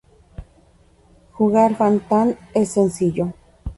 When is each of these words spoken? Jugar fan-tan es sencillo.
Jugar 1.33 1.75
fan-tan 1.75 2.35
es 2.55 2.71
sencillo. 2.71 3.33